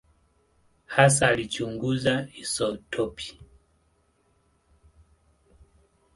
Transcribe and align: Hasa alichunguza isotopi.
Hasa 0.95 1.23
alichunguza 1.29 2.13
isotopi. 2.43 3.29